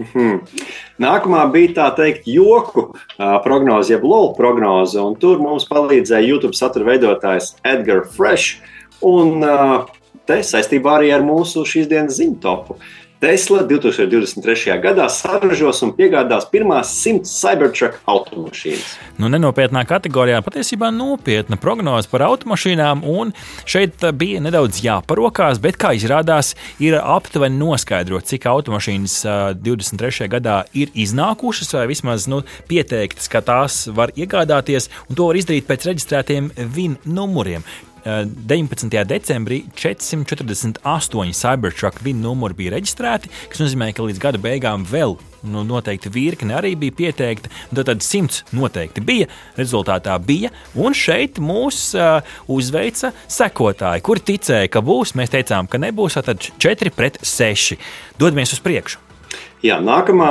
Hmm. 0.00 0.38
Nākamā 1.02 1.42
bija 1.52 1.74
tā 1.76 1.86
teikt, 1.98 2.24
joku 2.30 2.86
uh, 2.88 3.34
prognoze, 3.44 3.92
jeb 3.92 4.06
LOL 4.08 4.30
prognoze, 4.38 5.02
tur 5.20 5.42
mums 5.44 5.68
palīdzēja 5.68 6.24
YouTube 6.24 6.56
satura 6.56 6.94
veidotājs 6.94 7.52
Edgars 7.68 8.14
Fresh. 8.16 8.62
Un, 9.04 9.44
uh, 9.44 9.90
te 10.30 10.40
saistībā 10.46 11.00
arī 11.00 11.14
ar 11.14 11.26
mūsu 11.26 11.66
šīs 11.66 11.90
dienas 11.90 12.20
ziņu 12.20 12.38
topu. 12.42 12.78
Tesla 13.20 13.60
2023. 13.68 14.78
gadā 14.80 15.04
saražos 15.12 15.82
un 15.84 15.90
piegādās 15.92 16.46
pirmās 16.48 16.88
simts 17.02 17.34
Cybertruck 17.36 17.98
automašīnas. 18.08 18.94
Nu, 19.20 19.28
nenopietnā 19.28 19.82
kategorijā 19.84 20.38
patiesībā 20.40 20.88
nopietna 20.96 21.58
prognoze 21.60 22.08
par 22.08 22.24
automašīnām, 22.30 23.02
un 23.04 23.34
šeit 23.68 24.00
bija 24.16 24.40
nedaudz 24.40 24.80
jāparokās, 24.86 25.60
bet, 25.60 25.76
kā 25.76 25.92
izrādās, 25.98 26.54
ir 26.80 26.96
aptuveni 26.96 27.60
noskaidrot, 27.60 28.24
cik 28.30 28.48
automašīnas 28.48 29.18
23. 29.60 30.30
gadā 30.38 30.62
ir 30.72 30.88
iznākušas, 31.04 31.74
vai 31.76 31.84
vismaz 31.92 32.24
nu, 32.32 32.40
pieteiktas, 32.72 33.28
ka 33.28 33.44
tās 33.44 33.82
var 33.92 34.16
iegādāties, 34.16 34.88
un 35.10 35.20
to 35.20 35.28
var 35.28 35.42
izdarīt 35.42 35.68
pēc 35.68 35.90
reģistrētiem 35.92 36.54
VIN 36.72 36.96
numuriem. 37.04 37.68
19. 38.04 39.04
decembrī 39.08 39.64
448 39.76 41.34
Cybertruck 41.36 42.02
VIN 42.04 42.22
numuri 42.24 42.56
bija 42.62 42.76
reģistrēti, 42.76 43.30
kas 43.50 43.60
nozīmē, 43.62 43.90
ka 43.94 44.06
līdz 44.06 44.22
gada 44.22 44.40
beigām 44.40 44.86
vēl 44.88 45.18
nu, 45.42 45.64
noteikti 45.64 46.12
virkne 46.12 46.56
arī 46.56 46.74
bija 46.78 46.96
pieteikta. 46.96 47.50
Tad, 47.74 47.84
tad 47.88 48.04
simts 48.04 48.42
noteikti 48.56 49.04
bija. 49.04 49.28
Rezultātā 49.58 50.16
bija. 50.24 50.52
Un 50.78 50.96
šeit 50.96 51.40
mūs 51.42 51.90
uh, 51.98 52.20
uzveica 52.50 53.12
sekotāji, 53.28 54.04
kuri 54.06 54.26
ticēja, 54.32 54.72
ka 54.72 54.84
būs. 54.84 55.14
Mēs 55.18 55.32
teicām, 55.34 55.70
ka 55.70 55.80
nebūs. 55.80 56.18
Tad 56.20 56.50
4 56.60 56.92
pret 56.96 57.20
6. 57.26 57.78
Dodamies 58.20 58.56
uz 58.56 58.64
priekšu. 58.64 59.06
Jā, 59.60 59.76
nākamā 59.84 60.30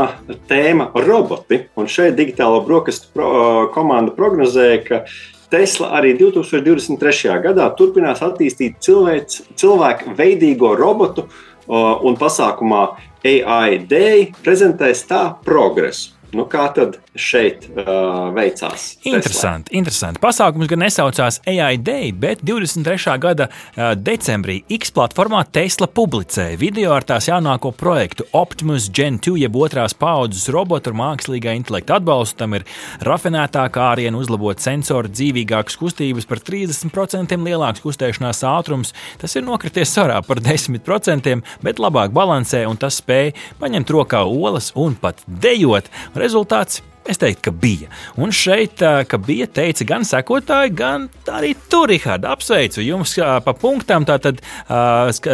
tēma- 0.49 0.89
roboti. 1.07 1.61
Un 1.77 1.85
šeit 1.85 2.17
digitālo 2.17 2.63
brokastu 2.65 3.11
pro, 3.13 3.27
komanda 3.73 4.11
prognozēja, 4.15 4.79
ka 4.87 5.05
Tesla 5.49 5.89
arī 5.97 6.13
2023. 6.19 7.31
gadā 7.41 7.65
turpinās 7.77 8.21
attīstīt 8.25 8.77
cilvēks, 8.85 9.41
cilvēku 9.57 10.13
veidīgo 10.17 10.75
robotu, 10.77 11.25
un 11.69 12.17
pasākumā 12.17 12.83
AI 13.25 13.81
Day 13.89 14.29
prezentēs 14.45 15.03
tā 15.09 15.23
progresu. 15.45 16.18
Nu, 16.29 16.43
kā 16.45 16.67
tad 16.75 16.99
šeit 17.17 17.63
uh, 17.73 18.29
veicās? 18.35 18.83
Interesanti, 19.09 19.73
interesanti. 19.77 20.21
Pasākums 20.21 20.69
gan 20.69 20.83
nesaucās 20.83 21.39
AI 21.49 21.79
Day, 21.81 22.11
bet 22.13 22.43
23. 22.45 23.15
gada 23.21 23.47
uh, 23.49 23.95
decembrī 23.97 24.59
X 24.77 24.93
platformā 24.93 25.41
Tesla 25.49 25.87
publicēja 25.89 26.59
video 26.61 26.93
ar 26.93 27.07
tās 27.09 27.31
jaunāko 27.31 27.71
projektu 27.73 28.27
Optimus 28.37 28.91
Gen 28.93 29.17
2, 29.17 29.39
jeb 29.41 29.57
otrās 29.57 29.97
paudzes 29.97 30.51
robotu 30.53 30.91
ar 30.91 30.99
mākslīgā 31.01 31.55
intelekta 31.57 31.97
atbalstu. 31.97 32.37
Tam 32.43 32.53
ir 32.59 32.67
rafinētākā 33.05 33.89
āriena, 33.95 34.21
uzlabot 34.21 34.61
sensoru, 34.61 35.09
dzīvīgākas 35.09 35.79
kustības, 35.81 36.29
par 36.29 36.43
30% 36.45 37.39
lielāks 37.49 37.81
kustēšanās 37.81 38.43
ātrums. 38.47 38.93
Tas 39.17 39.33
ir 39.33 39.47
nokrities 39.47 39.95
sarā 39.97 40.21
par 40.27 40.43
10%, 40.45 41.35
bet 41.65 41.81
labāk 41.81 42.13
balansē 42.13 42.67
un 42.69 42.77
tas 42.77 43.01
spēj 43.01 43.33
paņemt 43.59 43.97
rokā 43.97 44.21
olas 44.29 44.69
un 44.77 44.93
pat 44.99 45.25
dejot 45.25 45.89
Rezultāts 46.19 46.83
Es 47.09 47.17
teiktu, 47.17 47.41
ka 47.47 47.51
bija. 47.51 47.87
Un 48.21 48.29
šeit, 48.35 48.83
ka 49.09 49.17
bija, 49.23 49.47
teica 49.49 49.85
gan 49.87 50.03
sekotāji, 50.05 50.73
gan 50.77 51.07
arī 51.31 51.55
tu, 51.71 51.79
Rihard, 51.89 52.27
apsveicu 52.27 52.83
jums 52.85 53.15
pa 53.17 53.53
punktām. 53.57 54.05
Tātad 54.05 54.43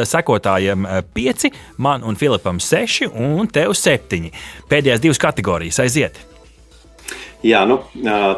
sekotājiem 0.08 0.88
pieci, 1.18 1.52
man 1.76 2.06
un 2.08 2.16
Filipam 2.16 2.62
seši, 2.64 3.10
un 3.12 3.52
tev 3.52 3.76
septiņi. 3.76 4.32
Pēdējās 4.72 5.04
divas 5.04 5.20
kategorijas 5.26 5.82
aiziet. 5.84 6.22
Jā, 7.46 7.60
nu, 7.70 7.76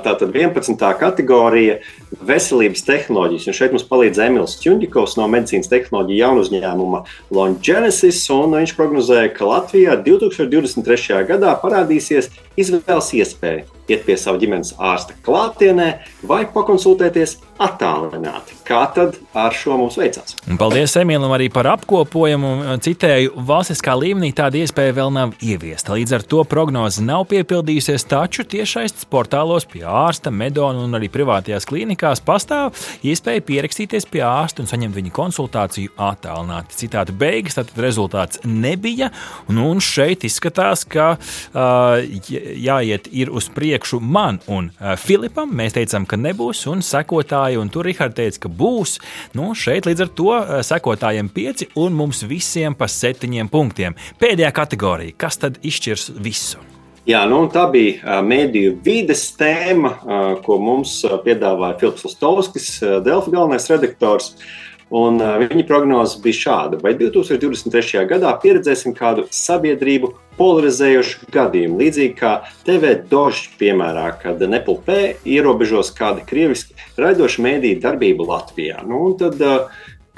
tā 0.03 0.17
tad 0.19 0.33
11. 0.35 0.81
kategorija- 0.99 1.77
veselības 2.29 2.81
tehnoloģijas. 2.83 3.45
Un 3.47 3.55
šeit 3.55 3.71
mums 3.71 3.85
palīdz 3.87 4.19
Emīls 4.19 4.57
Čunģikovs 4.59 5.15
no 5.15 5.29
medicīnas 5.31 5.71
tehnoloģija 5.71 6.25
jaunu 6.25 6.43
uzņēmuma 6.43 7.03
Longenesis. 7.31 8.19
Viņš 8.27 8.75
prognozēja, 8.75 9.33
ka 9.33 9.45
Latvijā 9.47 9.95
2023. 10.03 11.23
gadā 11.23 11.55
parādīsies 11.61 12.27
izvēles 12.57 13.13
iespēja 13.17 13.65
iet 13.87 14.03
pie 14.07 14.17
sava 14.19 14.39
ģimenes 14.41 14.73
ārsta 14.83 15.15
klātienē 15.25 15.87
vai 16.27 16.43
pakonsultēties 16.51 17.37
attālināti. 17.63 18.53
Kā 18.67 18.83
tad 18.93 19.15
ar 19.37 19.55
šo 19.55 19.77
mums 19.79 19.95
veicās? 19.97 20.35
Un 20.45 20.59
paldies 20.59 20.93
Emīlam 20.99 21.31
arī 21.33 21.47
par 21.53 21.69
apkopojumu. 21.71 22.51
Citēju, 22.83 23.33
valstiskā 23.47 23.95
līmenī 23.97 24.29
tāda 24.37 24.59
iespēja 24.61 24.93
vēl 24.99 25.13
nav 25.15 25.33
ieviesta. 25.41 25.95
Līdz 25.95 26.17
ar 26.19 26.25
to 26.33 26.43
prognoze 26.49 27.01
nav 27.05 27.25
piepildījusies, 27.31 28.05
taču 28.11 28.45
tiešais 28.45 29.07
portālos 29.09 29.65
pie 29.71 29.85
ārsta, 29.87 30.33
medona 30.33 30.83
un 30.85 30.99
arī 30.99 31.09
privātajās 31.13 31.65
klīnikās 31.69 32.21
pastāv 32.27 32.75
iespēja 33.07 33.45
pierakstīties 33.47 34.05
pie 34.11 34.21
ārsta 34.27 34.61
un 34.61 34.69
saņemt 34.69 34.99
viņa 34.99 35.15
konsultāciju 35.15 35.95
attālināti. 36.09 36.77
Citāta 36.83 37.15
beigas, 37.15 37.57
tad 37.57 37.73
rezultāts 37.79 38.43
nebija. 38.45 39.09
Un, 39.47 39.63
un 39.63 39.81
šeit 39.81 40.27
izskatās, 40.27 40.85
ka 40.85 41.15
uh, 41.17 42.45
jāiet 42.55 43.09
uz 43.29 43.49
priekšu 43.53 43.99
man 43.99 44.39
un 44.47 44.69
uh, 44.69 44.95
Filipam. 44.99 45.51
Mēs 45.57 45.75
teicām, 45.77 46.05
ka 46.07 46.19
nebūs, 46.19 46.63
un 46.71 46.83
sekotāji 46.85 47.59
un 47.59 47.71
tur 47.73 47.87
Rihards 47.87 48.17
teica, 48.17 48.45
ka 48.45 48.53
būs. 48.53 48.97
Nu, 49.37 49.51
šeit 49.57 49.89
līdz 49.89 50.05
ar 50.05 50.13
to 50.17 50.31
sekotājiem 50.67 51.29
pieci 51.33 51.69
un 51.75 51.97
mums 51.97 52.23
visiem 52.27 52.75
pa 52.77 52.89
septiņiem 52.91 53.51
punktiem. 53.51 53.97
Pēdējā 54.21 54.51
kategorija, 54.55 55.17
kas 55.17 55.39
tad 55.41 55.61
izšķirs 55.65 56.11
visu? 56.23 56.63
Jā, 57.07 57.21
nu, 57.29 57.45
tā 57.47 57.63
bija 57.71 58.17
mēdīju 58.19 58.73
vides 58.83 59.21
tēma, 59.39 59.93
ko 60.43 60.57
mums 60.59 60.97
piedāvāja 61.23 61.77
Filips 61.79 62.03
Lustovskis, 62.03 62.71
Delfa 63.05 63.31
galvenais 63.31 63.69
redaktors. 63.71 64.33
Un 64.89 65.19
viņa 65.19 65.65
prognoze 65.67 66.21
bija 66.23 66.39
šāda: 66.41 66.79
vai 66.83 66.93
2023. 66.95 68.05
gadā 68.07 68.31
pieredzēsim 68.39 68.95
kādu 68.95 69.25
sabiedrību 69.35 70.13
polarizējošu 70.37 71.27
gadījumu, 71.33 71.79
līdzīgi 71.81 72.15
kā 72.19 72.33
TV 72.67 72.93
Dožs 73.09 73.49
piemērā, 73.59 74.11
kad 74.21 74.41
Nepal 74.47 74.79
P 74.85 74.97
ierobežos 75.27 75.91
kādu 75.97 76.23
krieviski 76.29 76.77
raidošu 76.97 77.43
mēdīju 77.43 77.81
darbību 77.83 78.29
Latvijā. 78.29 78.83
Nu, 78.87 79.09
tad, 79.19 79.41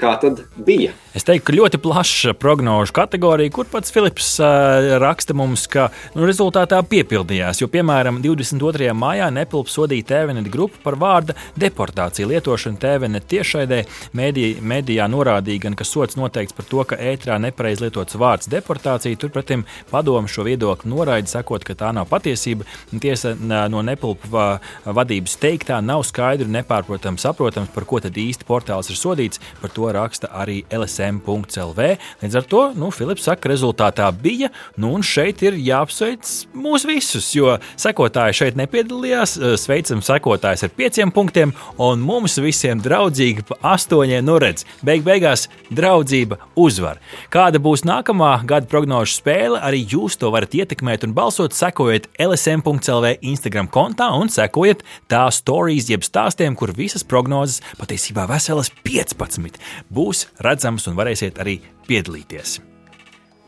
kā 0.00 0.14
tad 0.20 0.42
bija? 0.56 0.94
Es 1.10 1.26
teiktu, 1.26 1.48
ka 1.48 1.54
ļoti 1.56 1.80
plaša 1.82 2.32
prognožu 2.38 2.94
kategorija, 2.94 3.50
kur 3.50 3.66
pats 3.66 3.90
Filips 3.90 4.28
uh, 4.38 4.92
raksta 5.02 5.34
mums, 5.34 5.64
ka 5.70 5.88
nu, 6.14 6.22
rezultātā 6.28 6.78
piepildījās. 6.86 7.58
Jo, 7.62 7.66
piemēram, 7.72 8.20
22. 8.22 8.92
maijā 8.94 9.26
Nepilps 9.34 9.74
sodīja 9.74 10.06
TVNet 10.12 10.46
grupu 10.52 10.78
par 10.84 10.94
vārda 11.00 11.34
deportāciju 11.58 12.30
lietošanu 12.30 12.78
TVNet 12.80 13.26
tiešraidē. 13.32 13.80
Mēdījā, 14.16 14.62
mēdījā 14.72 15.08
norādīja 15.10 15.64
gan, 15.66 15.78
ka 15.78 15.86
sots 15.88 16.18
noteikts 16.20 16.54
par 16.54 16.68
to, 16.70 16.84
ka 16.92 17.00
ētrā 17.10 17.40
nepareiz 17.42 17.82
lietots 17.82 18.18
vārds 18.20 18.50
deportācija. 18.52 19.18
Turpretim 19.18 19.66
padomu 19.90 20.30
šo 20.30 20.46
viedokli 20.46 20.92
noraida, 20.94 21.26
sakot, 21.30 21.66
ka 21.66 21.74
tā 21.74 21.90
nav 21.96 22.06
patiesība. 22.12 22.68
Tiesa 22.94 23.34
no 23.40 23.82
Nepilpa 23.82 24.60
vadības 24.86 25.34
teiktā 25.42 25.82
nav 25.82 26.06
skaidri 26.06 26.46
un 26.46 26.54
nepārprotami 26.60 27.18
saprotams, 27.18 27.74
par 27.74 27.88
ko 27.90 27.98
tad 28.06 28.14
īsti 28.14 28.46
portāls 28.46 28.94
ir 28.94 29.00
sodīts. 29.00 29.42
Par 29.60 29.74
to 29.74 29.89
raksta 29.96 30.30
arī 30.42 30.62
LSM 30.70 31.20
sm.lv. 31.20 31.96
Līdz 32.22 32.38
ar 32.38 32.46
to 32.50 32.62
nu, 32.78 32.90
Filips 32.94 33.24
saka, 33.26 33.44
ka 33.44 33.52
rezultātā 33.52 34.08
bija. 34.14 34.50
Nu, 34.80 34.92
un 34.96 35.04
šeit 35.06 35.42
ir 35.46 35.56
jāapsveic 35.58 36.28
mūs 36.54 36.86
visus, 36.88 37.30
jo 37.34 37.56
sekotāji 37.80 38.38
šeit 38.40 38.58
nepiedalījās. 38.60 39.36
Sveicam 39.60 40.02
sekotājus 40.04 40.66
ar 40.66 40.74
pieciem 40.76 41.12
punktiem, 41.14 41.54
un 41.80 42.02
mums 42.04 42.38
visiem 42.42 42.80
draudzīgi 42.82 43.46
pa 43.48 43.58
astoņiem. 43.74 44.24
Nu, 44.26 44.38
redz, 44.42 44.66
beig 44.86 45.04
beigās 45.06 45.48
draudzība 45.72 46.40
uzvar. 46.60 47.00
Kāda 47.32 47.62
būs 47.62 47.84
nākamā 47.88 48.32
gada 48.48 48.68
prognožu 48.70 49.16
spēle, 49.18 49.60
arī 49.60 49.82
jūs 49.94 50.18
to 50.20 50.30
varat 50.34 50.54
ietekmēt 50.56 51.06
un 51.06 51.14
balsot, 51.16 51.56
sekojiet 51.56 52.10
LSM.CLV 52.20 53.16
Instagram 53.32 53.70
kontā 53.72 54.10
un 54.16 54.32
sekojiet 54.32 54.84
tā 55.10 55.26
stāstiem, 55.32 55.48
jeb 55.90 56.04
stāstiem, 56.06 56.54
kur 56.58 56.70
visas 56.76 57.02
prognozes, 57.06 57.60
patiesībā 57.80 58.26
veselas 58.30 58.70
15, 58.86 59.58
būs 59.88 60.26
redzamas 60.44 60.88
un 60.90 60.98
varēsiet 60.98 61.40
arī 61.40 61.60
piedalīties. 61.88 62.58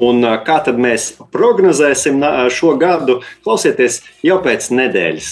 Un 0.02 0.24
kā 0.42 0.56
tad 0.66 0.80
mēs 0.82 1.12
prognozēsim 1.34 2.22
šo 2.50 2.72
gadu? 2.80 3.20
Klausieties 3.44 4.00
jau 4.24 4.40
pēc 4.42 4.70
nedēļas. 4.74 5.28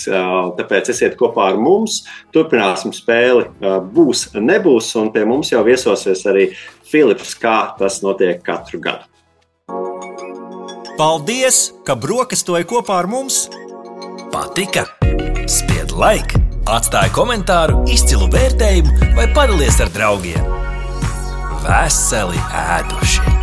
Tāpēc 0.60 0.92
esiet 0.92 1.16
kopā 1.18 1.48
ar 1.50 1.58
mums. 1.58 2.04
Turpināsim 2.34 2.94
spēli. 2.94 3.48
Būs, 3.96 4.28
nebūs. 4.36 4.92
Un 5.00 5.10
pie 5.14 5.24
mums 5.26 5.50
jau 5.50 5.64
viesosies 5.66 6.22
arī 6.30 6.50
Filips, 6.90 7.34
kā 7.40 7.72
tas 7.80 7.98
notiek 8.04 8.44
katru 8.46 8.82
gadu. 8.84 9.10
Paldies, 11.00 11.70
ka 11.88 11.96
brokastoji 11.96 12.68
kopā 12.68 13.00
ar 13.00 13.08
mums! 13.08 13.46
Patika! 14.30 14.84
Spied 15.48 15.96
laiku! 15.96 16.44
Atstāja 16.70 17.08
komentāru, 17.16 17.80
izcilu 17.88 18.28
vērtējumu 18.30 19.14
vai 19.16 19.30
padalies 19.32 19.80
ar 19.80 19.88
draugiem! 19.96 20.59
Veseli 21.66 22.40
ēduši. 22.64 23.39